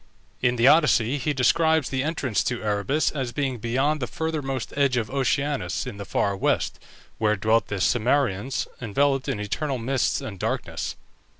In 0.41 0.55
the 0.55 0.67
Odyssey 0.67 1.19
he 1.19 1.31
describes 1.31 1.89
the 1.89 2.01
entrance 2.01 2.43
to 2.45 2.63
Erebus 2.63 3.11
as 3.11 3.31
being 3.31 3.59
beyond 3.59 3.99
the 3.99 4.07
furthermost 4.07 4.73
edge 4.75 4.97
of 4.97 5.11
Oceanus, 5.11 5.85
in 5.85 5.97
the 5.97 6.05
far 6.05 6.35
west, 6.35 6.79
where 7.19 7.35
dwelt 7.35 7.67
the 7.67 7.79
Cimmerians, 7.79 8.67
enveloped 8.81 9.29
in 9.29 9.39
eternal 9.39 9.77
mists 9.77 10.19
and 10.19 10.39
darkness. 10.39 10.95